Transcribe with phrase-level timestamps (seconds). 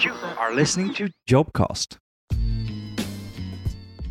[0.00, 1.98] You are listening to Jobcast.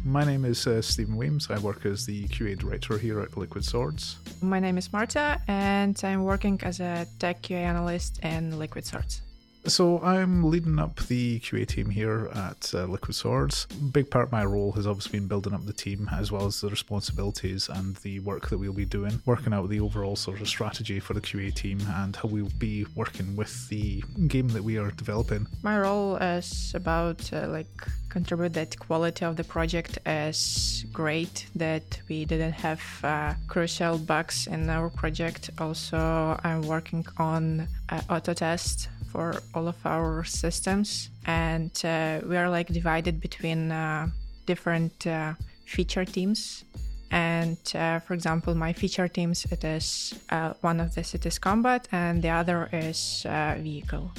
[0.05, 1.51] My name is uh, Steven Wemyss.
[1.51, 4.17] I work as the QA director here at Liquid Swords.
[4.41, 9.23] My name is Marta, and I'm working as a tech QA analyst in Liquid Swords.
[9.65, 13.65] So I'm leading up the QA team here at uh, Liquid Swords.
[13.93, 16.59] Big part of my role has obviously been building up the team as well as
[16.59, 20.49] the responsibilities and the work that we'll be doing, working out the overall sort of
[20.49, 24.77] strategy for the QA team and how we'll be working with the game that we
[24.77, 25.47] are developing.
[25.61, 32.01] My role is about uh, like contribute that quality of the project is great that
[32.09, 38.33] we didn't have uh, crucial bugs in our project also i'm working on uh, auto
[38.33, 41.09] test for all of our systems.
[41.25, 44.07] And uh, we are like divided between uh,
[44.47, 45.33] different uh,
[45.65, 46.65] feature teams.
[47.11, 51.37] And uh, for example my feature teams it is uh, one of this it is
[51.37, 53.25] combat and the other is
[53.61, 54.11] vehicle.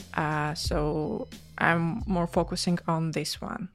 [0.54, 1.26] So
[1.58, 3.68] i'm more focusing on this one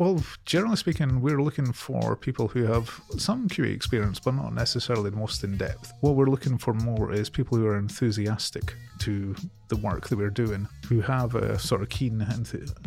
[0.00, 5.10] Well, generally speaking, we're looking for people who have some QA experience, but not necessarily
[5.10, 5.92] the most in depth.
[6.00, 9.36] What we're looking for more is people who are enthusiastic to
[9.68, 12.26] the work that we're doing, who have a sort of keen,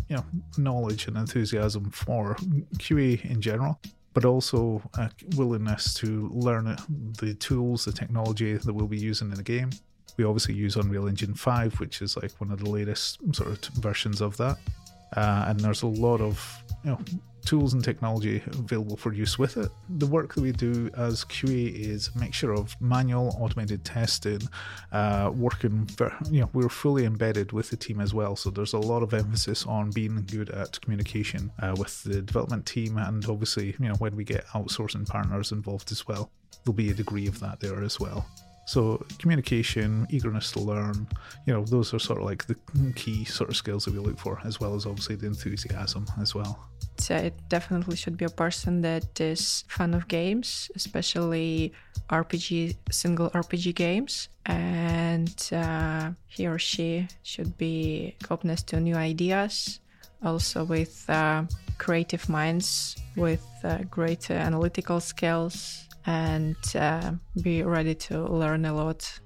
[0.10, 0.26] you know,
[0.58, 2.34] knowledge and enthusiasm for
[2.80, 3.80] QA in general,
[4.16, 6.76] but also a willingness to learn
[7.20, 9.70] the tools, the technology that we'll be using in the game.
[10.18, 13.76] We obviously use Unreal Engine 5, which is like one of the latest sort of
[13.76, 14.58] versions of that.
[15.16, 17.00] Uh, and there's a lot of you know
[17.46, 19.70] tools and technology available for use with it.
[19.98, 24.42] The work that we do as QA is a mixture of manual, automated testing,
[24.92, 25.86] uh, working.
[25.88, 29.04] For, you know, we're fully embedded with the team as well, so there's a lot
[29.04, 33.90] of emphasis on being good at communication uh, with the development team, and obviously, you
[33.90, 36.30] know, when we get outsourcing partners involved as well,
[36.64, 38.26] there'll be a degree of that there as well.
[38.66, 41.08] So communication, eagerness to learn,
[41.46, 42.56] you know, those are sort of like the
[42.96, 46.34] key sort of skills that we look for, as well as obviously the enthusiasm as
[46.34, 46.70] well.
[46.98, 51.74] So it definitely should be a person that is fan of games, especially
[52.10, 59.80] RPG, single RPG games, and uh, he or she should be openness to new ideas,
[60.24, 61.44] also with uh,
[61.78, 69.20] creative minds, with uh, great analytical skills, and uh, be ready to learn a lot.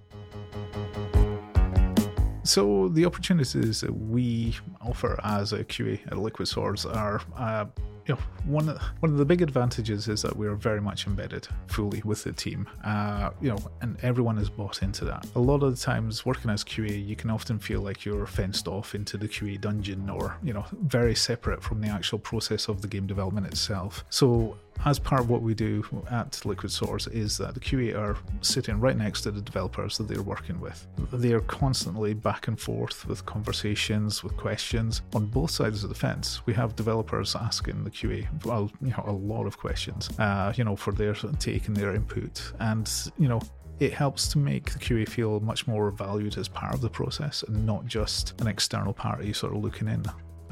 [2.43, 7.65] So the opportunities that we offer as a QA at Liquid Swords are uh,
[8.07, 11.47] you know, one of, one of the big advantages is that we're very much embedded
[11.67, 12.67] fully with the team.
[12.83, 15.27] Uh, you know, and everyone is bought into that.
[15.35, 18.67] A lot of the times, working as QA, you can often feel like you're fenced
[18.67, 22.81] off into the QA dungeon, or you know, very separate from the actual process of
[22.81, 24.05] the game development itself.
[24.09, 28.17] So as part of what we do at Liquid Swords is that the QA are
[28.41, 30.87] sitting right next to the developers that they're working with.
[31.11, 35.95] They are constantly back and forth with conversations, with questions on both sides of the
[35.95, 36.41] fence.
[36.45, 40.63] We have developers asking the QA, well, you know, a lot of questions, uh, you
[40.63, 43.41] know, for their take and their input, and you know,
[43.79, 47.43] it helps to make the QA feel much more valued as part of the process
[47.43, 50.03] and not just an external party sort of looking in.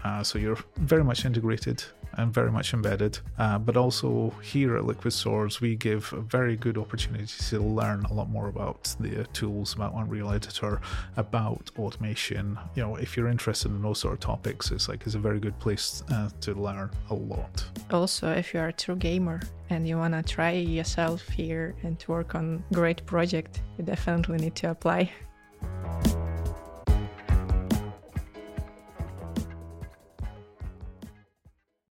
[0.05, 1.83] Uh, so you're very much integrated
[2.17, 3.17] and very much embedded.
[3.39, 8.05] Uh, but also here at Liquid Swords, we give a very good opportunity to learn
[8.05, 10.79] a lot more about the tools, about Unreal Editor,
[11.17, 12.57] about automation.
[12.75, 15.39] You know, if you're interested in those sort of topics, it's like it's a very
[15.39, 17.65] good place uh, to learn a lot.
[17.89, 22.11] Also, if you're a true gamer and you want to try yourself here and to
[22.11, 25.11] work on great project, you definitely need to apply.